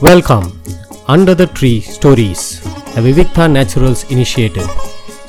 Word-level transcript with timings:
Welcome 0.00 0.46
under 1.06 1.34
the 1.34 1.48
tree 1.58 1.78
stories 1.78 2.42
the 2.94 3.00
Vivikta 3.00 3.44
naturals 3.54 4.02
initiative 4.08 4.66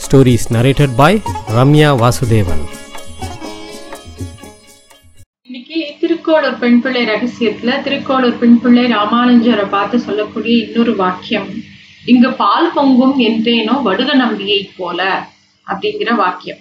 Stories 0.05 0.43
narrated 0.49 0.95
by 0.95 1.21
Ramya 1.47 1.89
Vasudevan 2.01 2.63
இன்னைக்கு 5.43 5.95
திருக்கோளூர் 5.99 6.57
பெண் 6.57 6.81
பிள்ளை 6.81 7.03
ரகசியத்துல 7.05 7.81
திருக்கோளூர் 7.81 8.37
பெண் 8.37 8.59
பிள்ளை 8.59 8.91
ராமானுஜரை 8.91 9.69
பார்த்து 9.69 9.99
சொல்லக்கூடிய 9.99 10.65
இன்னொரு 10.65 10.95
வாக்கியம். 10.95 11.49
இங்கு 12.05 12.31
பால் 12.31 12.73
பொங்கும் 12.73 13.19
என்றேனோ 13.19 13.81
வடுக 13.81 14.13
நம்பியை 14.13 14.71
போல 14.77 15.29
அப்படிங்கிற 15.67 16.15
வாக்கியம். 16.15 16.59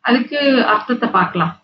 அதுக்கு 0.00 0.66
அர்த்தத்தை 0.66 1.08
பார்க்கலாம். 1.08 1.59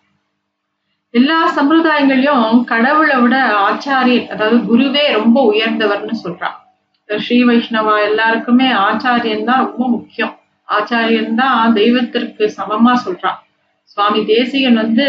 எல்லா 1.13 1.37
சம்பிரதாயங்களையும் 1.57 2.55
கடவுளை 2.71 3.17
விட 3.23 3.35
ஆச்சாரியர் 3.67 4.29
அதாவது 4.33 4.57
குருவே 4.69 5.03
ரொம்ப 5.17 5.37
உயர்ந்தவர்னு 5.51 6.15
சொல்றான். 6.23 6.55
ஸ்ரீ 7.09 7.37
வைஷ்ணவா 7.49 7.93
எல்லாருக்குமே 8.07 8.67
ஆச்சாரியன் 8.87 9.47
தான் 9.49 9.63
ரொம்ப 9.67 9.83
முக்கியம். 9.95 10.33
ஆச்சாரியன் 10.67 11.37
தான் 11.41 11.75
தெய்வத்திற்கு 11.79 12.45
சமமா 12.57 12.93
சொல்றான். 13.05 13.37
சுவாமி 13.91 14.21
தேசிகன் 14.33 14.81
வந்து 14.83 15.07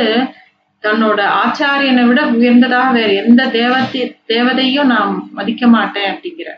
தன்னோட 0.84 1.20
ஆச்சாரியனை 1.42 2.02
விட 2.08 2.20
உயர்ந்ததாக 2.36 2.92
வேற 2.96 3.08
எந்த 3.22 3.42
தேவத்தை 3.58 4.02
தேவதையும் 4.32 4.90
நான் 4.94 5.12
மதிக்க 5.38 5.66
மாட்டேன் 5.66 6.10
அப்படிங்கிற 6.12 6.50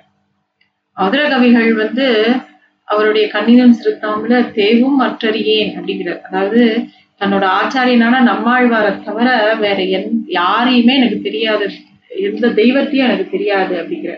மதுர 0.96 1.22
கவிகள் 1.32 1.72
வந்து 1.82 2.06
அவருடைய 2.88 3.24
கண்ணினம் 3.34 3.76
சிறுத்தாமல 3.78 4.38
தேவும் 4.58 4.98
மற்றறியேன் 5.02 5.70
அப்படிங்கிறார். 5.76 6.22
அதாவது 6.28 6.62
தன்னோட 7.20 7.46
ஆச்சாரியனான 7.60 8.14
நம்மாழ்வாரை 8.30 9.04
தவிர 9.04 9.54
வேற 9.54 9.82
எந் 9.82 10.08
யாரையுமே 10.26 10.96
எனக்கு 10.96 11.20
தெரியாது. 11.20 11.70
எந்த 12.08 12.48
தெய்வத்தையும் 12.48 13.06
எனக்கு 13.06 13.30
தெரியாது 13.30 13.74
அப்படிங்கிற. 13.82 14.12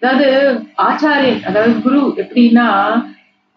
அதாவது 0.00 0.28
ஆச்சாரியன் 0.78 1.42
அதாவது 1.42 1.82
குரு 1.82 2.00
எப்படின்னா 2.16 2.66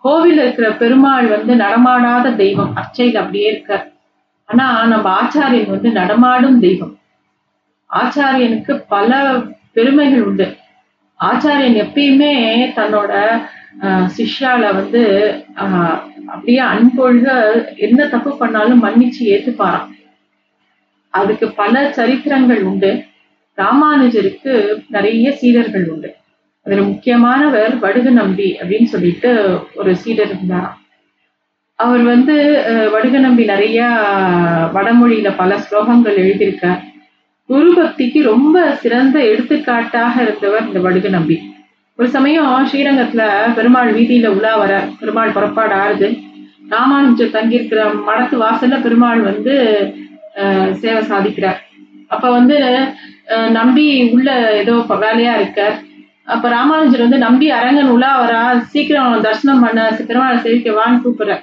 கோவில் 0.03 0.37
இருக்கிற 0.37 0.71
பெருமாள் 0.71 1.27
வந்து 1.27 1.53
நடமாடாத 1.55 2.35
தெய்வம். 2.35 2.73
அச்சையில் 2.75 3.15
அப்படியே 3.15 3.47
இருக்கார். 3.51 3.91
ஆனா 4.45 4.85
நம்ம 4.85 5.07
ஆச்சாரியன் 5.21 5.69
வந்து 5.69 5.89
நடமாடும் 5.89 6.59
தெய்வம். 6.59 6.99
ஆச்சாரியனுக்கு 7.89 8.83
பல 8.87 9.19
பெருமைகள் 9.71 10.23
உண்டு. 10.23 10.47
ஆச்சாரியன் 11.19 11.77
எப்பயுமே 11.83 12.33
தன்னோட 12.75 13.13
சிஷ்யால 14.17 14.73
வந்து 14.73 15.01
அப்படியே 16.25 16.59
அன்பொழுக 16.63 17.27
என்ன 17.77 18.07
தப்பு 18.07 18.37
பண்ணாலும் 18.37 18.83
மன்னிச்சு 18.83 19.19
ஏத்துப்பாராம். 19.19 19.87
அதுக்கு 21.13 21.51
பல 21.51 21.93
சரித்திரங்கள் 21.95 22.61
உண்டு. 22.61 23.05
ராமானுஜருக்கு 23.57 24.53
நிறைய 24.87 25.31
சீடர்கள் 25.31 25.89
உண்டு. 25.89 26.15
அதுல 26.65 26.81
முக்கியமானவர் 26.81 27.79
வடுகு 27.79 28.11
நம்பி 28.11 28.57
அப்படின்னு 28.61 28.83
சொல்லிட்டு 28.83 29.29
ஒரு 29.75 29.95
சீடர் 29.95 30.25
இருந்தாராம். 30.25 30.77
அவர் 31.79 32.03
வந்து 32.03 32.35
அஹ், 32.67 32.91
வடுக 32.91 33.17
நம்பி 33.19 33.45
நிறைய 33.45 33.79
வடமொழியில 34.73 35.35
பல 35.37 35.57
ஸ்லோகங்கள் 35.57 36.17
எழுதியிருக்கார். 36.17 36.81
குரு 37.49 37.73
பக்திக்கு 37.73 38.23
ரொம்ப 38.23 38.75
சிறந்த 38.75 39.19
எடுத்துக்காட்டாக 39.25 40.21
இருந்தவர் 40.21 40.67
இந்த 40.67 40.79
வடுக 40.79 41.09
நம்பி. 41.09 41.37
ஒரு 41.99 42.07
சமயம் 42.09 42.49
ஸ்ரீரங்கத்துல 42.69 43.23
பெருமாள் 43.55 43.91
வீதியில 43.93 44.27
உலா 44.37 44.53
வர 44.55 44.71
பெருமாள் 44.99 45.33
புறப்பாடு 45.33 45.75
ஆறுது. 45.77 46.07
ராமானுஜர் 46.69 47.35
தங்கியிருக்கிற 47.35 47.81
மடத்து 48.07 48.35
வாசல்ல 48.41 48.77
பெருமாள் 48.81 49.21
வந்து 49.29 49.53
சேவை 50.81 51.01
சாதிக்கிறார். 51.09 51.59
அப்ப 52.07 52.25
வந்து 52.31 52.57
அஹ், 53.35 53.49
நம்பி 53.51 53.85
உள்ள 54.13 54.27
ஏதோ 54.59 54.73
வேலையா 55.01 55.33
இருக்கார். 55.39 55.75
அப்ப 56.27 56.49
ராமானுஜர் 56.49 57.05
வந்து 57.05 57.19
நம்பி 57.19 57.47
அரங்கன் 57.51 57.93
உலா 57.95 58.11
வரா 58.21 58.41
சீக்கிரம் 58.71 59.21
தரிசனம் 59.21 59.63
பண்ண 59.63 59.79
பெருமாளை 60.01 60.37
சேவிக்க 60.39 60.71
வான்னு 60.77 61.03
கூப்பிடுற 61.03 61.33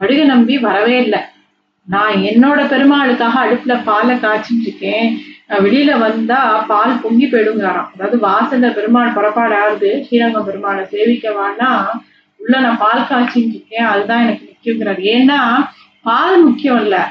வடுக 0.00 0.22
நம்பி 0.30 0.54
வரவே 0.60 0.96
இல்லை. 1.04 1.20
நான் 1.88 2.14
என்னோட 2.30 2.60
பெருமாளுக்காக 2.68 3.36
அடுப்புல 3.44 3.74
பாலை 3.84 4.14
காய்ச்சிட்டு 4.18 4.64
இருக்கேன். 4.64 5.06
வெளியில 5.50 5.98
வந்தா 5.98 6.64
பால் 6.68 7.00
பொங்கி 7.02 7.26
போயிடுங்கிறாராம். 7.26 7.90
அதாவது 7.94 8.16
வாசல்ல 8.28 8.74
பெருமாள் 8.74 9.12
புறப்பாடு 9.12 9.54
ஆறுது 9.54 10.04
ஸ்ரீரங்கம் 10.06 10.46
பெருமாளை 10.48 10.84
சேவிக்கவான்னா 10.92 11.70
உள்ள 12.36 12.60
நான் 12.60 12.78
பால் 12.78 13.08
காய்ச்சின்னு 13.10 13.54
இருக்கேன் 13.54 13.84
அதுதான் 13.84 14.20
எனக்கு 14.20 14.44
முக்கியங்கிறார். 14.50 15.00
ஏன்னா 15.14 15.66
பால் 16.02 16.42
முக்கியம் 16.42 16.80
இல்ல. 16.80 17.08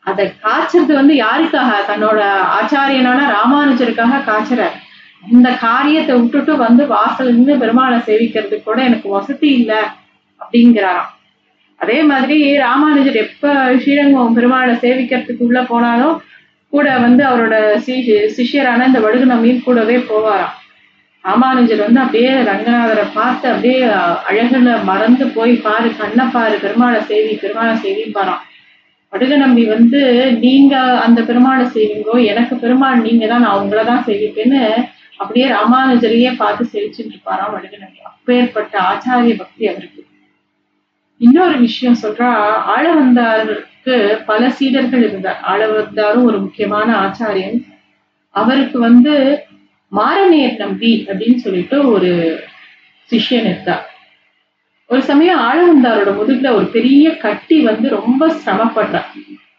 அதை 0.00 0.32
காய்ச்சறது 0.42 0.92
வந்து 0.92 1.14
யாருக்காக? 1.14 1.70
தன்னோட 1.88 2.20
ஆச்சாரியனான 2.58 3.20
ராமானுஜருக்காக 3.36 4.20
காய்ச்சறாரு. 4.30 4.76
இந்த 5.30 5.50
காரியத்தை 5.56 6.18
விட்டுட்டு 6.18 6.56
வந்து 6.56 6.86
வாசல் 6.86 7.34
நின்று 7.34 7.54
பெருமாளை 7.56 7.98
சேவிக்கிறதுக்கு 8.08 8.62
கூட 8.62 8.82
எனக்கு 8.82 9.08
வசதி 9.08 9.48
இல்லை 9.52 9.78
அப்படிங்கிறாராம். 10.40 11.10
அதே 11.76 12.02
மாதிரி 12.02 12.56
ராமானுஜர் 12.56 13.14
எப்ப 13.14 13.74
ஸ்ரீரங்கம் 13.76 14.36
பெருமாளை 14.36 14.74
சேவிக்கிறதுக்கு 14.74 15.38
உள்ள 15.38 15.62
போனாலும் 15.62 16.22
கூட 16.74 16.98
வந்து 16.98 17.22
அவரோட 17.24 17.54
சி 17.78 17.94
சிஷ்யரான 18.36 18.86
இந்த 18.86 19.00
வடுகு 19.00 19.26
கூடவே 19.64 19.96
போவாராம். 20.10 20.54
ராமானுஜர் 21.24 21.84
வந்து 21.84 22.00
அப்படியே 22.00 22.32
ரங்கநாதரை 22.44 23.04
பார்த்து 23.14 23.46
அப்படியே 23.48 23.78
அழகுல 24.30 24.72
மறந்து 24.84 25.24
போய் 25.26 25.54
பாரு 25.56 25.88
கண்ணை 25.96 26.24
பாரு 26.32 26.56
பெருமாளை 26.58 27.00
செய்தி 27.02 27.32
பெருமாளை 27.42 27.74
செய்திம்பாராம் 27.76 28.42
வடுக 29.12 29.36
நம்பி 29.36 29.64
வந்து 29.66 30.00
நீங்க 30.38 30.74
அந்த 31.04 31.20
பெருமாளை 31.22 31.64
செய்வீங்கோ 31.74 32.14
எனக்கு 32.24 32.54
பெருமாள் 32.56 33.04
நீங்க 33.06 33.26
தான் 33.26 33.40
நான் 33.40 33.60
உங்களை 33.60 33.84
தான் 33.84 34.06
செய்விப்பேன்னு 34.06 34.62
அப்படியே 35.18 35.46
ராமானுஜரையே 35.48 36.30
பார்த்து 36.36 36.64
செழிச்சுட்டு 36.72 37.12
இருப்பாராம் 37.12 37.54
வடுக 37.54 37.74
நம்பி 37.76 38.00
அப்பேற்பட்ட 38.10 38.74
ஆச்சாரிய 38.90 39.34
பக்தி 39.36 39.64
அவருக்கு. 39.68 40.00
இன்னொரு 41.20 41.56
விஷயம் 41.58 42.00
சொல்றா 42.02 42.30
ஆளவந்தாருக்கு 42.74 43.73
பல 44.26 44.50
சீடர்கள் 44.50 45.02
இருந்தார். 45.08 45.40
ஆளவர்தாரும் 45.48 46.22
ஒரு 46.22 46.38
முக்கியமான 46.40 46.88
ஆச்சாரியன். 47.00 47.58
அவருக்கு 48.30 48.78
வந்து 48.78 49.14
மாரநேயர் 49.88 50.56
நம்பி 50.56 51.04
அப்படின்னு 51.08 51.34
சொல்லிட்டு 51.34 51.76
ஒரு 51.92 52.10
சிஷ்யன் 53.10 53.46
இருந்தார். 53.50 53.84
ஒரு 54.86 55.02
சமயம் 55.02 55.40
ஆளவந்தாரோட 55.40 56.10
முதுகுல 56.18 56.54
ஒரு 56.54 56.66
பெரிய 56.66 57.16
கட்டி 57.16 57.60
வந்து 57.60 57.88
ரொம்ப 57.88 58.28
சிரமப்படுறார் 58.44 59.10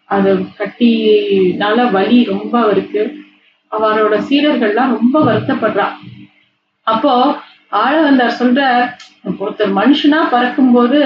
அது 0.10 0.32
கட்டினால 0.60 1.92
வலி 1.92 2.24
ரொம்ப 2.26 2.54
அவருக்கு. 2.62 3.04
அவரோட 3.72 4.16
சீடர்கள்லாம் 4.30 4.94
ரொம்ப 4.98 5.16
வருத்தப்படுறா 5.26 5.88
அப்போ 6.88 7.14
ஆளவந்தார் 7.72 8.40
சொல்ற 8.40 8.60
ஒருத்தர் 9.40 9.74
மனுஷனா 9.80 10.20
பறக்கும்போது 10.32 11.00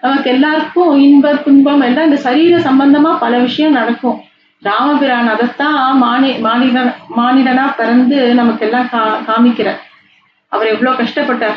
நமக்கு 0.00 0.30
எல்லாருக்கும் 0.30 1.00
இன்ப 1.00 1.34
துன்பம் 1.34 1.80
எல்லாம் 1.80 2.04
இந்த 2.04 2.16
சரீர 2.16 2.56
சம்பந்தமா 2.56 3.18
பல 3.18 3.38
விஷயம் 3.38 3.72
நடக்கும். 3.72 4.20
ராமபிரான் 4.60 5.28
அதைத்தான் 5.28 5.96
மானி 5.96 6.30
மானிடன் 6.30 6.94
மானிடனா 7.16 7.74
பிறந்து 7.76 8.34
நமக்கு 8.34 8.64
எல்லாம் 8.64 8.88
கா 8.90 9.20
காமிக்கிறார். 9.26 9.78
அவர் 10.48 10.66
எவ்வளவு 10.66 11.02
கஷ்டப்பட்டார். 11.02 11.54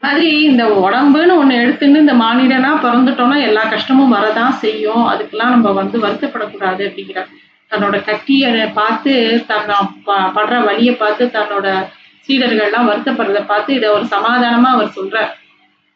மாதிரி 0.00 0.42
இந்த 0.42 0.64
உடம்புன்னு 0.64 1.44
ஒண்ணு 1.44 1.54
எடுத்துன்னு 1.54 1.96
இந்த 1.96 2.12
மானிடனா 2.12 2.70
பிறந்துட்டோம்னா 2.82 3.42
எல்லா 3.42 3.62
கஷ்டமும் 3.62 4.14
வரதான் 4.14 4.50
செய்யும். 4.50 5.10
அதுக்கெல்லாம் 5.10 5.50
நம்ம 5.50 5.70
வந்து 5.70 5.98
வருத்தப்படக்கூடாது 5.98 6.90
அப்படிங்கிறார். 6.90 7.26
தன்னோட 7.70 8.04
கட்டியை 8.04 8.66
பார்த்து 8.66 9.44
தன்னை 9.46 9.74
ப- 10.04 10.30
படுற 10.34 10.64
வழியை 10.64 10.94
பார்த்து 10.94 11.30
தன்னோட 11.32 11.88
சீடர்கள்லாம் 12.28 12.88
வருத்தப்படுறத 12.88 13.46
பார்த்து 13.46 13.74
இதை 13.74 13.88
ஒரு 13.88 14.02
சமாதானமா 14.02 14.64
அவர் 14.64 14.92
சொல்றார். 15.02 15.30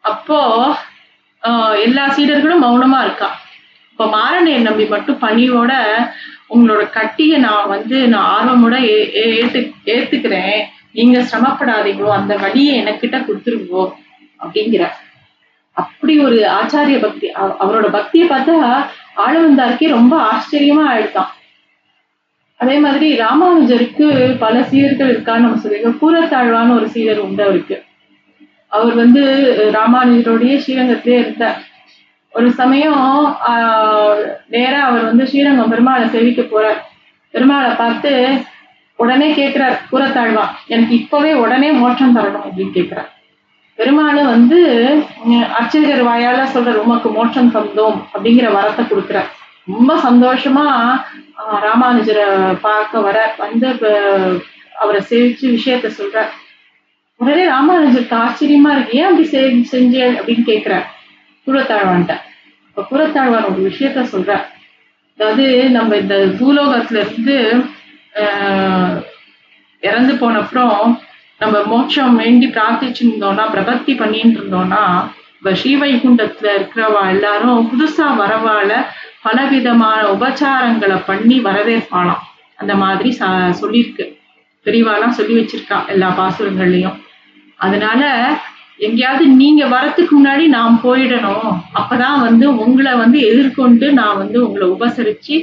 அப்போ 0.01 0.67
எல்லா 1.75 2.07
சீடர்களும் 2.07 2.63
மௌனமா 2.63 3.05
இருக்கா? 3.05 3.41
இப்ப 3.91 4.09
மாரநேர் 4.09 4.61
நம்பி 4.61 4.85
மட்டும் 4.85 5.21
பணியோட 5.21 5.73
உங்களோட 6.55 6.91
கட்டியை 6.91 7.39
நான் 7.39 7.69
வந்து 7.69 8.09
நான் 8.09 8.49
ஆர்வமோட 8.49 8.83
ஏ- 8.83 9.43
ஏத்து 9.43 9.73
ஏத்துக்கிறேன். 9.85 10.61
நீங்க 10.93 11.19
சிரமப்படாதீங்களோ 11.21 12.09
அந்த 12.09 12.37
வழியை 12.37 12.85
எனக்கிட்ட 12.85 13.25
கொடுத்துருங்கோ 13.25 13.93
அப்படிங்கிறார். 14.43 14.93
அப்படி 15.73 16.19
ஒரு 16.19 16.37
ஆச்சாரிய 16.37 17.01
பக்தி. 17.01 17.31
அவரோட 17.35 17.91
பக்தியை 17.91 18.29
பார்த்தா 18.29 18.87
ஆளவந்தாருக்கே 19.17 19.89
ரொம்ப 19.89 20.33
ஆச்சரியமா 20.33 20.85
ஆயிடுதான். 20.89 21.27
அதே 22.57 22.79
மாதிரி 22.79 23.19
ராமானுஜருக்கு 23.19 24.39
பல 24.39 24.63
சீடர்கள் 24.63 25.21
இருக்கான்னு 25.21 25.39
நம்ம 25.39 25.61
சொல்லியிருக்கோம். 25.63 25.99
கூரத்தாழ்வான்னு 26.03 26.75
ஒரு 26.75 26.89
சீடர் 26.89 27.19
உண்டு 27.19 27.43
அவருக்கு. 27.43 27.85
அவர் 28.77 28.95
வந்து 28.95 29.23
ராமானுஜரோடைய 29.73 30.55
ஸ்ரீரங்கத்திலே 30.59 31.19
இருந்தார். 31.19 31.59
ஒரு 32.35 32.49
சமயம் 32.53 33.03
நேரா 34.51 34.81
அவர் 34.87 35.05
வந்து 35.05 35.27
ஸ்ரீரங்கம் 35.27 35.73
பெருமாளை 35.73 36.07
சேவிக்க 36.09 36.43
போறார். 36.47 36.81
பெருமாளை 37.35 37.71
பார்த்து 37.77 38.11
உடனே 38.99 39.29
கேட்கிறார் 39.35 39.77
கூரத்தாழ்வா 39.91 40.45
எனக்கு 40.67 40.95
இப்பவே 40.95 41.33
உடனே 41.37 41.71
மோட்சம் 41.75 42.17
தரணும் 42.17 42.47
அப்படின்னு 42.47 42.73
கேட்கிறார் 42.73 43.11
பெருமாள் 43.79 44.21
வந்து 44.27 44.59
அர்ச்சகர் 45.59 46.03
வாயால 46.05 46.45
சொல்ற 46.53 46.71
உமக்கு 46.83 47.09
மோட்சம் 47.11 47.51
தந்தோம் 47.51 47.99
அப்படிங்கிற 48.13 48.47
வரத்தை 48.55 48.85
கொடுக்குறார். 48.85 49.29
ரொம்ப 49.69 49.93
சந்தோஷமா 50.05 50.65
ஆஹ், 51.41 51.61
ராமானுஜரை 51.63 52.25
பார்க்க 52.61 53.01
வர 53.01 53.17
வந்து 53.39 53.69
அவரை 54.77 55.01
சேவிச்சு 55.11 55.47
விஷயத்த 55.57 55.89
சொல்றார். 55.99 56.31
உடனே 57.21 57.45
ராமானுஜருக்கு 57.47 58.17
ஆச்சரியமா 58.19 58.71
இருக்கு. 58.75 58.97
ஏன் 58.99 59.09
அப்படி 59.09 59.27
செய் 59.27 59.47
செஞ்ச 59.71 59.95
அப்படின்னு 60.13 60.45
கேட்கிறார் 60.45 60.87
குலத்தாழ்வான்ட்ட 61.47 62.15
இப்ப 62.69 62.85
குலத்தாழ்வான் 62.91 63.49
ஒரு 63.51 63.61
விஷயத்த 63.69 64.01
சொல்றார். 64.13 64.45
அதாவது 65.19 65.45
நம்ம 65.71 65.97
இந்த 65.97 66.17
பூலோகத்துல 66.39 67.01
இருந்து 67.05 67.37
ஆஹ், 68.23 68.97
இறந்து 69.83 70.15
போன 70.17 70.39
அப்புறம் 70.39 70.85
நம்ம 71.41 71.57
மோட்சம் 71.67 72.15
வேண்டி 72.17 72.47
பிரார்த்திச்சிருந்தோம்னா 72.49 73.05
இருந்தோம்னா 73.39 73.55
பிரபத்தி 73.55 73.93
பண்ணிட்டு 73.97 74.39
இருந்தோம்னா 74.39 74.83
இப்ப 75.37 75.53
ஸ்ரீவைகுண்டத்துல 75.53 76.49
இருக்கிறவா 76.57 77.03
எல்லாரும் 77.11 77.67
புதுசா 77.71 78.07
வரவால 78.21 78.71
பலவிதமான 79.23 80.01
உபச்சாரங்களை 80.15 80.99
பண்ணி 81.07 81.37
வரவேற்பாளாம். 81.41 82.23
அந்த 82.59 82.75
மாதிரி 82.75 83.11
ச 83.11 83.23
சொல்லியிருக்கு. 83.61 84.05
பெரியவாலாம் 84.67 85.17
சொல்லி 85.19 85.35
வச்சிருக்கா 85.37 85.79
எல்லா 85.87 86.09
பாசுரங்கள்லயும். 86.19 86.97
அதனால 87.65 88.03
எங்கேயாவது 88.87 89.27
நீங்க 89.43 89.63
வரத்துக்கு 89.75 90.13
முன்னாடி 90.17 90.45
நாம் 90.57 90.75
போயிடணும். 90.87 91.53
அப்பதான் 91.81 92.19
வந்து 92.27 92.47
உங்களை 92.65 92.93
வந்து 93.03 93.19
எதிர்கொண்டு 93.29 93.87
நான் 94.01 94.21
வந்து 94.23 94.39
உங்களை 94.47 94.67
உபசரிச்சு 94.75 95.37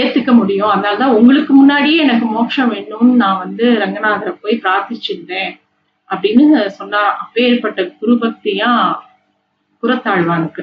ஏத்துக்க 0.00 0.30
முடியும். 0.40 0.72
அதனாலதான் 0.74 1.16
உங்களுக்கு 1.18 1.52
முன்னாடியே 1.52 1.98
எனக்கு 2.04 2.26
மோட்சம் 2.26 2.70
வேணும்னு 2.74 3.14
நான் 3.22 3.42
வந்து 3.44 3.64
ரங்கநாதரை 3.82 4.32
போய் 4.42 4.62
பிரார்த்திச்சிருந்தேன் 4.64 5.50
அப்படின்னு 6.10 6.46
சொன்னாராம். 6.78 7.18
அப்பேற்பட்ட 7.22 7.80
ஏற்பட்ட 7.96 8.14
பக்தியா 8.24 8.70
குரத்தாழ்வானுக்கு. 9.82 10.62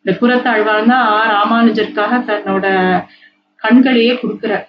இந்த 0.00 0.12
குரத்தாழ்வான் 0.20 0.92
தான் 0.94 1.10
ராமானுஜருக்காக 1.34 2.22
தன்னோட 2.30 2.66
கண்களையே 3.64 4.14
கொடுக்கிறார். 4.22 4.66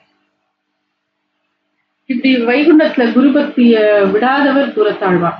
இப்படி 2.08 2.32
வைகுண்டத்துல 2.36 3.14
குரு 3.14 3.30
பக்திய 3.30 3.76
விடாதவர் 4.12 4.74
தூரத்தாழ்வார். 4.76 5.40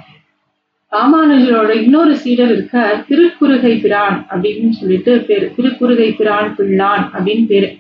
ராமானுஜரோட 0.92 1.70
இன்னொரு 1.70 2.18
சீடர் 2.18 2.52
இருக்க 2.52 3.04
திருக்குறுகை 3.10 3.82
பிரான் 3.82 4.26
அப்படின்னு 4.30 4.70
சொல்லிட்டு 4.70 5.20
பேரு. 5.28 5.54
திருக்குறுகை 5.58 6.16
பிரான் 6.16 6.56
பிள்ளான் 6.58 7.06
அப்படின்னு 7.14 7.46
பேரு. 7.46 7.78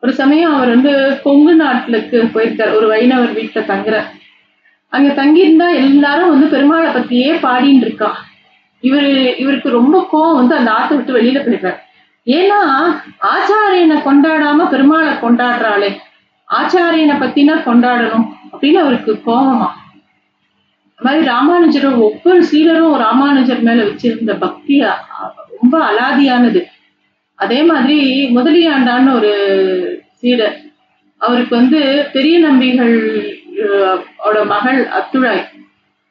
ஒரு 0.00 0.14
சமயம் 0.14 0.54
அவர் 0.54 0.68
வந்து 0.68 1.20
கொங்கு 1.22 1.54
நாட்டுக்கு 1.54 2.22
போயிருக்கார். 2.34 2.74
ஒரு 2.74 2.86
வைணவர் 2.86 3.34
வீட்டுல 3.34 3.62
தங்குற 3.72 4.02
அங்க 4.88 5.08
தங்கியிருந்தா 5.22 5.74
எல்லாரும் 5.74 6.32
வந்து 6.34 6.48
பெருமாளை 6.56 6.88
பத்தியே 6.88 7.32
பாடின்னு 7.46 7.84
இருக்கா. 7.86 8.24
இவரு 8.82 9.38
இவருக்கு 9.38 9.70
ரொம்ப 9.70 10.08
கோவம் 10.12 10.34
வந்து 10.34 10.56
அந்த 10.56 10.70
ஆத்தை 10.70 10.96
விட்டு 10.96 11.16
வெளியில 11.16 11.42
போயிருக்காரு. 11.42 11.78
ஏன்னா 12.26 12.60
ஆச்சாரியனை 13.32 13.98
கொண்டாடாம 14.08 14.68
பெருமாளை 14.74 15.14
கொண்டாடுறாளே. 15.24 15.90
ஆச்சாரியனை 16.50 17.16
பத்தினா 17.16 17.54
கொண்டாடணும் 17.64 18.26
அப்படின்னு 18.52 18.74
அவருக்கு 18.74 19.12
கோபமா. 19.26 19.68
அது 20.98 21.04
மாதிரி 21.06 21.26
ராமானுஜரும் 21.26 21.98
ஒவ்வொரு 21.98 22.44
சீலரும் 22.44 22.96
ராமானுஜர் 22.96 23.60
மேல 23.60 23.82
வச்சிருந்த 23.82 24.38
பக்தி 24.38 24.76
ரொம்ப 25.52 25.78
அலாதியானது. 25.84 26.60
அதே 27.38 27.62
மாதிரி 27.62 27.96
முதலியாண்டான்னு 28.34 29.14
ஒரு 29.14 29.32
சீடர் 30.12 30.56
அவருக்கு 31.20 31.56
வந்து 31.56 31.80
பெரிய 32.12 32.38
நம்பிகள் 32.38 32.94
அஹ், 33.64 34.00
அவரோட 34.18 34.46
மகள் 34.46 34.80
அத்துழாய். 34.98 35.44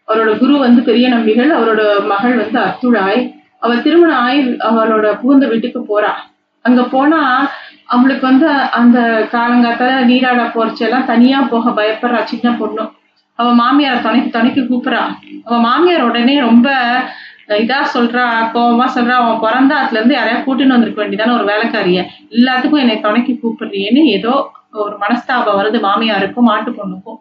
அவரோட 0.07 0.37
குரு 0.37 0.57
வந்து 0.57 0.81
பெரிய 0.81 1.09
நம்பிகள் 1.09 1.51
அவரோட 1.51 1.81
மகள் 2.05 2.35
வந்து 2.35 2.59
அத்துழாய். 2.59 3.21
அவ 3.59 3.75
திருமணம் 3.77 4.17
ஆகி 4.17 4.39
அவளோட 4.67 5.19
புகுந்த 5.21 5.47
வீட்டுக்கு 5.47 5.79
போறா. 5.81 6.11
அங்க 6.65 6.83
போனா 6.85 7.19
அவளுக்கு 7.89 8.25
வந்து 8.25 8.47
அந்த 8.79 8.99
காலங்காத்தால 9.33 10.05
நீராட 10.05 10.43
போறச்செல்லாம் 10.55 11.09
தனியா 11.11 11.39
போக 11.41 11.69
பயப்படுறா 11.69 12.23
சின்ன 12.23 12.51
பொண்ணு. 12.51 12.83
அவ 13.39 13.47
மாமியார 13.53 13.95
துணைக்கு 14.01 14.29
துணைக்கு 14.29 14.61
கூப்பிடுறா 14.61 15.01
அவ 15.45 15.55
மாமியார் 15.59 16.07
உடனே 16.09 16.39
ரொம்ப 16.39 16.67
இதா 17.63 17.79
சொல்றா 17.95 18.23
கோவமா 18.53 18.85
சொல்றா 18.95 19.15
அவன் 19.21 19.41
பிறந்தா 19.43 19.75
அதுல 19.81 19.99
இருந்து 19.99 20.15
யாரையா 20.15 20.37
கூட்டின்னு 20.45 20.75
வந்திருக்க 20.75 21.01
வேண்டியதான 21.01 21.35
ஒரு 21.35 21.45
வேலைக்காரிய. 21.51 21.99
எல்லாத்துக்கும் 22.31 22.83
என்னை 22.83 22.99
துணைக்கு 22.99 23.33
கூப்பிடுறியேன்னு 23.43 24.03
ஏதோ 24.17 24.33
ஒரு 24.83 24.95
மனஸ்தாபம் 25.03 25.59
வருது 25.59 25.79
மாமியாருக்கும் 25.79 26.49
மாட்டு 26.49 26.71
பொண்ணுக்கும். 26.71 27.19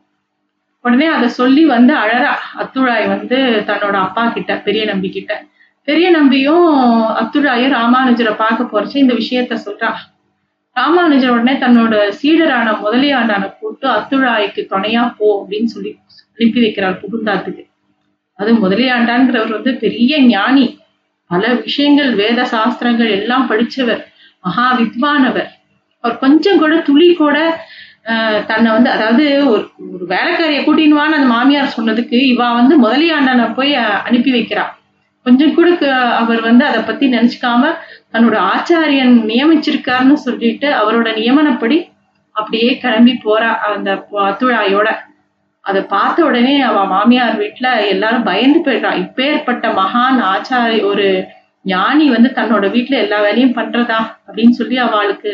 உடனே 0.85 1.07
அதை 1.07 1.29
சொல்லி 1.29 1.65
வந்து 1.65 1.93
அழறா. 1.95 2.33
அத்துழாய் 2.63 3.07
வந்து 3.09 3.37
தன்னோட 3.67 3.97
அப்பா 4.07 4.25
கிட்ட 4.29 4.55
பெரிய 4.57 4.85
நம்பி 4.85 5.09
கிட்ட. 5.09 5.33
பெரிய 5.89 6.11
நம்பியும் 6.11 6.67
அத்துழாயும் 7.21 7.75
ராமானுஜரை 7.75 8.35
பார்க்க 8.35 8.73
போறச்சு 8.73 8.97
இந்த 8.97 9.15
விஷயத்த 9.15 9.59
சொல்றா. 9.67 9.91
ராமானுஜர் 10.77 11.33
உடனே 11.33 11.55
தன்னோட 11.59 11.95
சீடரான 12.19 12.69
முதலியாண்டான 12.81 13.45
கூட்டு 13.59 13.87
அத்துழாய்க்கு 13.91 14.63
துணையா 14.71 15.03
போ 15.19 15.27
அப்படின்னு 15.39 15.71
சொல்லி 15.73 15.93
அனுப்பி 16.39 16.61
வைக்கிறார் 16.61 17.01
புகுந்தாத்துக்கு. 17.03 17.63
அது 18.39 18.51
முதலியாண்டான்கிறவர் 18.63 19.57
வந்து 19.57 19.73
பெரிய 19.79 20.13
ஞானி. 20.29 20.67
பல 21.31 21.45
விஷயங்கள் 21.61 22.11
வேத 22.15 22.41
சாஸ்திரங்கள் 22.51 23.11
எல்லாம் 23.17 23.47
படிச்சவர் 23.51 24.03
மகா 24.45 24.67
வித்வானவர் 24.81 25.51
அவர் 26.05 26.19
கொஞ்சம் 26.19 26.59
கூட 26.59 26.75
துளி 26.89 27.09
கூட 27.17 27.37
ஆஹ், 28.13 28.41
தன்னை 28.47 28.71
வந்து 28.73 28.91
அதாவது 28.91 29.23
ஒரு 29.47 29.63
ஒரு 29.93 30.05
வேலைக்காரிய 30.11 30.61
கூட்டின்வான்னு 30.63 31.19
அந்த 31.19 31.29
மாமியார் 31.31 31.75
சொன்னதுக்கு 31.77 32.17
இவா 32.33 32.49
வந்து 32.57 32.75
முதலியாண்டனை 32.83 33.47
போய் 33.55 33.73
அனுப்பி 34.05 34.31
வைக்கிறான் 34.33 34.73
கொஞ்சம் 35.27 35.55
கூட 35.57 35.69
அவர் 36.21 36.41
வந்து 36.49 36.65
அதை 36.71 36.81
பத்தி 36.83 37.05
நினைச்சுக்காம 37.15 37.71
தன்னோட 38.15 38.37
ஆச்சாரியன் 38.53 39.15
நியமிச்சிருக்காருன்னு 39.31 40.17
சொல்லிட்டு 40.27 40.69
அவரோட 40.81 41.09
நியமனப்படி 41.21 41.79
அப்படியே 42.37 42.71
கிளம்பி 42.83 43.15
போறா 43.25 43.51
அந்த 43.75 43.91
அத்துழாயோட. 44.29 44.89
அதை 45.65 45.81
பார்த்த 45.95 46.25
உடனே 46.25 46.55
அவ 46.61 46.79
மாமியார் 46.87 47.37
வீட்டுல 47.43 47.69
எல்லாரும் 47.93 48.27
பயந்து 48.31 48.59
போயிடுறா. 48.65 48.91
இப்பேற்பட்ட 49.05 49.67
மகான் 49.81 50.21
ஆச்சாரி 50.33 50.79
ஒரு 50.91 51.07
ஞானி 51.65 52.07
வந்து 52.15 52.31
தன்னோட 52.39 52.65
வீட்டுல 52.75 52.97
எல்லா 53.05 53.19
வேலையும் 53.27 53.57
பண்றதா 53.59 53.99
அப்படின்னு 54.27 54.55
சொல்லி 54.61 54.77
அவளுக்கு 54.87 55.33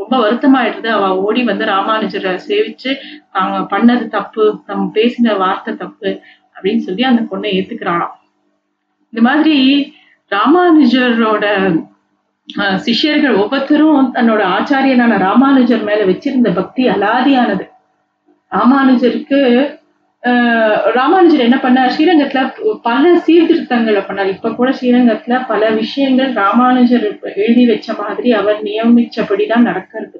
ரொம்ப 0.00 0.14
வருத்தமாயிடுது. 0.24 0.88
அவ 0.96 1.06
ஓடி 1.26 1.42
வந்து 1.50 1.64
ராமானுஜரை 1.74 2.34
சேவிச்சு 2.48 2.92
தாங்க 3.36 3.60
பண்ணது 3.74 4.06
தப்பு 4.16 4.44
நம்ம 4.66 4.90
பேசின 4.98 5.36
வார்த்தை 5.44 5.74
தப்பு 5.84 6.10
அப்படின்னு 6.56 6.82
சொல்லி 6.88 7.04
அந்த 7.10 7.22
பொண்ணை 7.30 7.50
ஏத்துக்கிறாளாம். 7.58 8.14
இந்த 9.12 9.30
மாதிரி 9.30 9.56
ராமானுஜரோட 10.32 11.44
அஹ், 12.48 12.76
சிஷ்யர்கள் 12.76 13.36
ஒவ்வொருத்தரும் 13.36 14.14
தன்னோட 14.14 14.42
ஆச்சாரியனான 14.48 15.18
ராமானுஜர் 15.18 15.82
மேல 15.82 16.04
வச்சிருந்த 16.04 16.54
பக்தி 16.54 16.88
அலாதியானது. 16.88 17.64
ராமானுஜருக்கு 18.52 19.40
ஆஹ், 20.22 20.90
ராமானுஜர் 20.92 21.40
என்ன 21.40 21.56
பண்ணார்? 21.56 21.88
ஸ்ரீரங்கத்துல 21.88 22.40
பல 22.82 23.16
சீர்திருத்தங்களை 23.18 24.00
பண்ணார். 24.00 24.26
இப்ப 24.26 24.54
கூட 24.54 24.70
ஸ்ரீரங்கத்துல 24.70 25.46
பல 25.46 25.70
விஷயங்கள் 25.72 26.32
ராமானுஜர் 26.32 27.06
எழுதி 27.36 27.66
வச்ச 27.66 27.94
மாதிரி 27.98 28.32
அவர் 28.32 28.62
நியமிச்சபடிதான் 28.62 29.62
நடக்கிறது. 29.62 30.18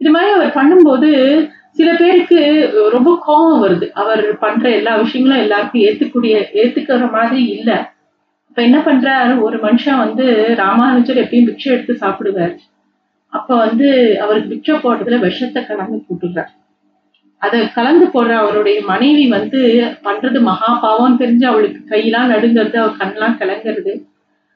இது 0.00 0.10
மாதிரி 0.10 0.32
அவர் 0.32 0.48
பண்ணும்போது 0.50 1.10
சில 1.72 1.94
பேருக்கு 1.94 2.38
ரொம்ப 2.92 3.22
கோபம் 3.24 3.62
வருது. 3.64 3.90
அவர் 3.94 4.38
பண்ற 4.38 4.70
எல்லா 4.70 4.96
விஷயங்களும் 4.96 5.42
எல்லாருக்கும் 5.42 5.82
ஏத்துக்கூடிய 5.82 6.34
ஏத்துக்கிற 6.54 7.10
மாதிரி 7.10 7.44
இல்ல. 7.48 7.70
அப்ப 8.52 8.62
என்ன 8.62 8.78
பண்றாரு? 8.78 9.34
ஒரு 9.40 9.58
மனுஷன் 9.58 9.98
வந்து 9.98 10.24
ராமானுஜர் 10.56 11.16
எப்பயும் 11.16 11.46
பிக்ஷை 11.46 11.68
எடுத்து 11.70 11.94
சாப்பிடுவார். 12.00 12.52
அப்ப 13.32 13.56
வந்து 13.56 13.86
அவருக்கு 14.20 14.48
பிக்ஷை 14.52 14.74
போடுறதுல 14.80 15.18
விஷத்தை 15.20 15.60
கலந்து 15.66 16.04
போட்டுடுறார். 16.08 16.50
அதை 17.42 17.60
கலந்து 17.72 18.06
போடுற 18.06 18.32
அவருடைய 18.32 18.82
மனைவி 18.82 19.24
வந்து 19.28 19.60
பண்றது 20.04 20.40
மகா 20.40 20.70
பாவம்னு 20.82 21.20
தெரிஞ்சு 21.22 21.44
அவளுக்கு 21.44 21.80
கையெல்லாம் 21.92 22.30
நடுங்கிறது 22.32 22.76
அவள் 22.76 22.98
கண்ணெல்லாம் 23.00 23.38
கலங்கிறது. 23.40 23.94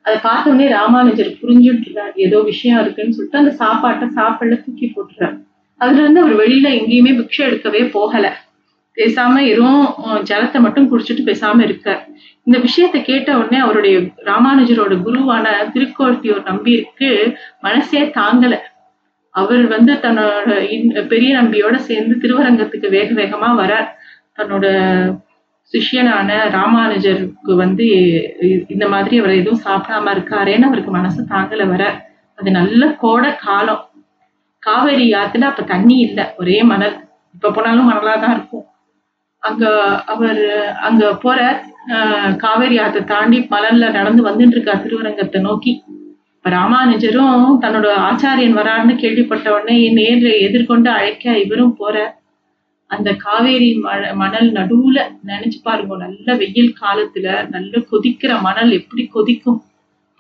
அதை 0.05 0.17
பார்த்த 0.23 0.51
உடனே 0.51 0.69
ராமானுஜர் 0.69 1.33
புரிஞ்சுட்டுறார் 1.43 2.15
ஏதோ 2.27 2.41
விஷயம் 2.41 2.81
இருக்குன்னு 2.81 3.13
சொல்லிட்டு 3.13 3.39
அந்த 3.39 3.55
சாப்பாட்டை 3.63 4.09
சாப்பாடுல 4.21 4.59
தூக்கி 4.65 4.93
போட்டுறார் 4.97 5.37
அதுல 5.81 6.01
இருந்து 6.01 6.21
அவர் 6.21 6.37
வெளியில 6.43 6.69
எங்கேயுமே 6.81 7.15
பிக்ஷை 7.21 7.45
எடுக்கவே 7.49 7.83
போகலை. 7.97 8.33
பேசாம 8.97 9.33
வெறும் 9.33 9.95
ஜலத்தை 10.23 10.61
மட்டும் 10.61 10.99
குடிச்சிட்டு 10.99 11.25
பேசாம 11.25 11.63
இருக்கார். 11.63 12.09
இந்த 12.43 12.59
விஷயத்தை 12.59 13.03
கேட்ட 13.03 13.37
உடனே 13.39 13.63
அவருடைய 13.63 13.99
ராமானுஜரோட 13.99 15.03
குருவான 15.07 15.47
திருக்கோட்டியூர் 15.75 16.43
நம்பியிருக்கு 16.43 17.35
மனசே 17.61 18.03
தாங்கல. 18.03 18.59
அவர் 19.31 19.67
வந்து 19.67 19.93
தன்னோட 19.93 20.71
இன்- 20.71 21.07
பெரிய 21.07 21.37
நம்பியோட 21.37 21.75
சேர்ந்து 21.75 22.17
திருவரங்கத்துக்கு 22.17 22.89
வேக 22.89 23.23
வேகமா 23.23 23.51
வரார். 23.59 23.87
தன்னோட 24.37 24.67
சிஷ்யனான 25.73 26.33
ராமானுஜருக்கு 26.51 27.57
வந்து 27.57 27.87
இந்த 28.69 28.89
மாதிரி 28.89 29.19
அவர் 29.19 29.31
எதுவும் 29.31 29.61
சாப்பிடாம 29.65 30.07
இருக்காரேன்னு 30.07 30.63
அவருக்கு 30.63 30.91
மனசு 30.91 31.25
தாங்கல 31.31 31.65
வரார். 31.65 32.01
அது 32.37 32.51
நல்ல 32.51 32.87
கோடை 32.87 33.37
காலம். 33.37 33.91
காவேரி 34.59 35.11
ஆத்துல 35.11 35.41
அப்ப 35.41 35.63
தண்ணி 35.63 35.99
இல்லை 35.99 36.25
ஒரே 36.37 36.63
மணல். 36.63 36.97
இப்ப 37.35 37.51
போனாலும் 37.51 37.93
மணலா 37.93 38.21
தான் 38.21 38.33
இருக்கும். 38.33 38.65
அங்க 39.43 39.65
அவர் 40.13 40.43
அங்க 40.89 41.03
போற 41.25 41.41
காவேரி 42.45 42.77
ஆத்த 42.85 43.05
தாண்டி 43.13 43.39
மலர்ல 43.53 43.91
நடந்து 43.91 44.23
வந்துட்டு 44.29 44.57
இருக்கார் 44.57 44.83
திருவரங்கத்தை 44.85 45.41
நோக்கி. 45.41 45.73
இப்ப 46.37 46.51
ராமானுஜரும் 46.57 47.45
தன்னோட 47.63 47.89
ஆச்சாரியன் 48.09 48.59
வராருன்னு 48.59 48.95
கேள்விப்பட்ட 49.03 49.47
உடனே 49.57 49.77
நேர்ல 49.99 50.31
எதிர்கொண்டு 50.47 50.91
அழைக்க 50.91 51.37
இவரும் 51.45 51.77
போற 51.81 51.97
அந்த 52.91 53.09
காவேரி 53.25 53.71
மழ 53.87 54.01
மணல் 54.15 54.49
நடுவுல 54.59 54.99
நினைச்சு 55.31 55.59
பாருங்க 55.63 55.97
நல்ல 56.05 56.35
வெயில் 56.43 56.77
காலத்துல 56.83 57.27
நல்ல 57.55 57.73
கொதிக்கிற 57.91 58.33
மணல் 58.47 58.71
எப்படி 58.81 59.05
கொதிக்கும். 59.17 59.59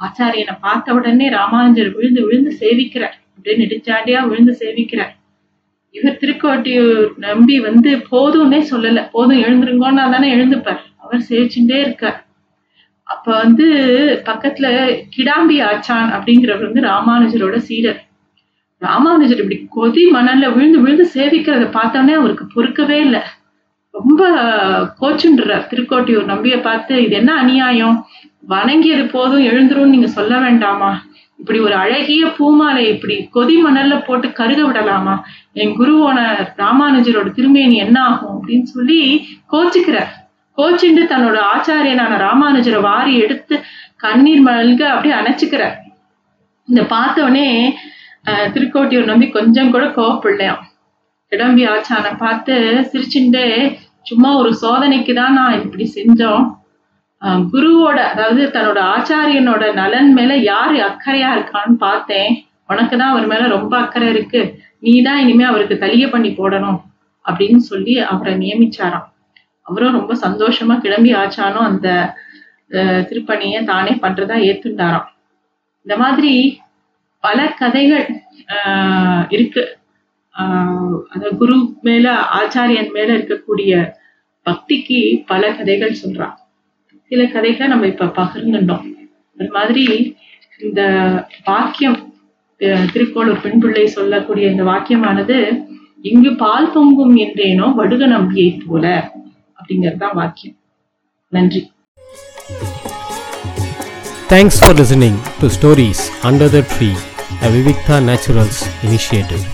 ஆச்சாரியனை 0.01 0.55
பார்த்த 0.65 0.97
உடனே 0.99 1.27
ராமானுஜர் 1.37 1.95
விழுந்து 1.97 2.23
விழுந்து 2.27 2.51
சேவிக்கிறார். 2.63 3.17
அப்படியே 3.37 3.57
நெடுஞ்சாண்டியா 3.63 4.21
விழுந்து 4.31 4.55
சேவிக்கிறார். 4.63 5.13
இவர் 5.97 6.21
திருக்கோட்டியூர் 6.23 7.09
நம்பி 7.17 7.61
வந்து 7.61 7.91
போதும்னே 8.11 8.61
சொல்லல. 8.71 9.09
போதும் 9.13 9.43
எழுந்துருங்கோன்னா 9.43 10.11
தானே 10.11 10.35
எழுந்துப்பார் 10.37 10.83
அவர் 10.99 11.23
சேவிச்சுட்டே 11.29 11.79
இருக்கார். 11.81 12.19
அப்ப 13.03 13.37
வந்து 13.37 13.67
பக்கத்துல 14.25 14.67
கிடாம்பி 15.17 15.57
ஆச்சான் 15.63 16.09
அப்படிங்கிறவர் 16.17 16.69
வந்து 16.69 16.81
ராமானுஜரோட 16.81 17.57
சீடர். 17.57 18.01
ராமானுஜர் 18.79 19.39
இப்படி 19.39 19.69
கொதி 19.77 20.03
மணல்ல 20.15 20.55
விழுந்து 20.55 20.81
விழுந்து 20.81 21.05
சேவிக்கிறத 21.15 21.67
பார்த்தோன்னே 21.79 22.13
அவருக்கு 22.13 22.47
பொறுக்கவே 22.55 22.99
இல்லை. 23.01 23.21
ரொம்ப 23.91 24.23
கோச்சுன்றார். 25.01 25.67
திருக்கோட்டியூர் 25.71 26.25
நம்பியை 26.25 26.59
பார்த்து 26.59 27.03
இது 27.03 27.15
என்ன 27.17 27.35
அநியாயம்? 27.35 28.07
வணங்கியது 28.49 29.05
போதும் 29.07 29.45
எழுந்துரும் 29.45 29.93
நீங்க 29.95 30.07
சொல்ல 30.07 30.39
வேண்டாமா? 30.39 30.91
இப்படி 31.41 31.59
ஒரு 31.67 31.75
அழகிய 31.85 32.23
பூமாலை 32.37 32.83
இப்படி 32.93 33.17
கொதி 33.35 33.57
மணல்ல 33.65 33.95
போட்டு 34.07 34.29
கருக 34.39 34.61
விடலாமா? 34.69 35.15
என் 35.61 35.75
குருவோன 35.79 36.19
ராமானுஜரோட 36.63 37.29
திருமேனி 37.39 37.77
என்ன 37.87 37.97
ஆகும் 38.11 38.35
அப்படின்னு 38.37 38.69
சொல்லி 38.75 39.01
கோச்சுக்கிறார். 39.53 40.13
கோச்சிண்டு 40.59 41.03
தன்னோட 41.13 41.39
ஆச்சாரியனான 41.55 42.13
ராமானுஜரை 42.27 42.81
வாரி 42.89 43.15
எடுத்து 43.25 43.55
கண்ணீர் 44.05 44.45
மல்க 44.47 44.83
அப்படியே 44.93 45.15
அணைச்சுக்கிறார். 45.21 45.77
இந்த 46.69 46.83
பார்த்தோடனே 46.95 47.49
திருக்கோட்டியூர் 48.55 49.11
நம்பி 49.11 49.27
கொஞ்சம் 49.39 49.73
கூட 49.75 49.85
கோவப்படலையாம். 49.97 50.63
இடம்பி 51.33 51.63
ஆச்சானை 51.73 52.13
பார்த்து 52.25 52.55
சிரிச்சுட்டே 52.91 53.47
சும்மா 54.09 54.31
ஒரு 54.41 54.51
சோதனைக்கு 54.63 55.13
தான் 55.21 55.37
நான் 55.39 55.61
இப்படி 55.63 55.85
செஞ்சோம். 55.97 56.45
குருவோட 57.53 57.99
அதாவது 58.13 58.43
தன்னோட 58.47 58.81
ஆச்சாரியனோட 58.95 59.75
நலன் 59.75 60.13
மேல 60.13 60.33
யாரு 60.45 60.77
அக்கறையா 60.81 61.31
இருக்கான்னு 61.37 61.77
பார்த்தேன். 61.79 62.33
உனக்கு 62.69 62.95
தான் 62.97 63.13
அவர் 63.13 63.27
மேல 63.27 63.49
ரொம்ப 63.49 63.75
அக்கறை 63.79 64.09
இருக்கு. 64.09 64.41
நீ 64.81 65.03
தான் 65.03 65.19
இனிமே 65.19 65.45
அவருக்கு 65.45 65.77
தலிய 65.77 66.11
பண்ணி 66.11 66.31
போடணும் 66.31 66.79
அப்படின்னு 67.25 67.61
சொல்லி 67.71 67.99
அவரை 68.05 68.35
நியமிச்சாராம். 68.35 69.07
அவரும் 69.67 69.97
ரொம்ப 69.99 70.15
சந்தோஷமா 70.25 70.81
கிளம்பி 70.81 71.13
ஆச்சானும் 71.15 71.69
அந்த 71.71 71.89
ஆஹ் 72.71 73.03
திருப்பணியை 73.09 73.65
தானே 73.65 73.93
பண்றதா 74.03 74.37
ஏத்துண்டாராம். 74.49 75.09
இந்த 75.87 75.97
மாதிரி 75.97 76.33
பல 77.25 77.39
கதைகள் 77.59 78.07
ஆஹ் 78.55 79.25
இருக்கு. 79.29 79.63
ஆஹ் 80.35 80.97
அந்த 81.11 81.27
குரு 81.41 81.57
மேல 81.83 82.07
ஆச்சாரியன் 82.39 82.91
மேல 82.91 83.09
இருக்கக்கூடிய 83.19 83.73
பக்திக்கு 84.47 84.99
பல 85.27 85.43
கதைகள் 85.53 86.01
சொல்றான். 86.03 86.35
சில 87.11 87.25
கதைகளை 87.35 87.67
நம்ம 87.73 87.87
இப்ப 87.93 88.13
பகிர்ந்துட்டோம். 88.21 88.85
அது 89.39 89.51
மாதிரி 89.57 89.85
இந்த 90.67 90.83
வாக்கியம் 91.51 91.99
திருக்கோளூர் 92.93 93.43
பெண் 93.45 93.61
பிள்ளை 93.63 93.87
சொல்லக்கூடிய 93.97 94.51
இந்த 94.53 94.65
வாக்கியமானது 94.73 95.37
இங்கு 96.11 96.31
பால் 96.43 96.73
பொங்கும் 96.75 97.15
என்றேனோ 97.25 97.67
வடுக 97.81 98.07
நம்பியை 98.15 98.51
போல 98.67 98.85
அப்படிங்கிறது 99.59 100.01
தான் 100.05 100.17
வாக்கியம். 100.21 100.57
நன்றி. 101.33 101.63
Thanks 104.33 104.59
for 104.61 104.77
listening 104.81 105.19
to 105.41 105.49
stories 105.57 106.05
under 106.31 106.53
the 106.57 106.61
tree 106.73 106.91
a 107.47 107.51
Vivikta 107.57 107.99
naturals 108.09 108.61
initiative 108.87 109.45